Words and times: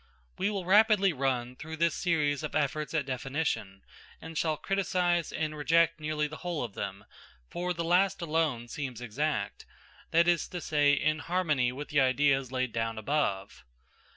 We 0.39 0.49
will 0.49 0.65
rapidly 0.65 1.13
run 1.13 1.55
through 1.55 1.77
this 1.77 1.93
series 1.93 2.41
of 2.41 2.55
efforts 2.55 2.91
at 2.95 3.05
definition, 3.05 3.83
and 4.19 4.35
shall 4.35 4.57
criticise 4.57 5.31
and 5.31 5.55
reject 5.55 5.99
nearly 5.99 6.25
the 6.27 6.37
whole 6.37 6.63
of 6.63 6.73
them; 6.73 7.05
for 7.51 7.71
the 7.71 7.83
last 7.83 8.19
alone 8.19 8.67
seems 8.67 8.99
exact 8.99 9.67
that 10.09 10.27
is 10.27 10.47
to 10.47 10.59
say, 10.59 10.93
in 10.93 11.19
harmony 11.19 11.71
with 11.71 11.89
the 11.89 12.01
ideas 12.01 12.51
laid 12.51 12.71
down 12.73 12.97
above. 12.97 13.63